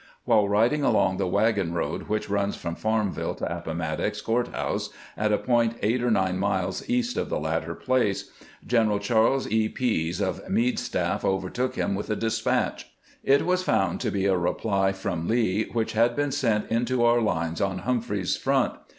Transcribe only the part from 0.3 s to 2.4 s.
riding along the wagon road which